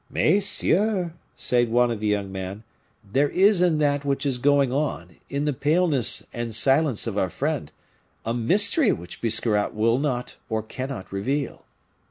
"Messieurs," 0.09 1.11
said 1.35 1.69
one 1.69 1.91
of 1.91 1.99
the 1.99 2.07
young 2.07 2.31
men, 2.31 2.63
"there 3.07 3.29
is 3.29 3.61
in 3.61 3.77
that 3.77 4.03
which 4.03 4.25
is 4.25 4.39
going 4.39 4.71
on, 4.73 5.17
in 5.29 5.45
the 5.45 5.53
paleness 5.53 6.25
and 6.33 6.55
silence 6.55 7.05
of 7.05 7.19
our 7.19 7.29
friend, 7.29 7.71
a 8.25 8.33
mystery 8.33 8.91
which 8.91 9.21
Biscarrat 9.21 9.75
will 9.75 9.99
not, 9.99 10.37
or 10.49 10.63
cannot 10.63 11.11
reveal. 11.13 11.65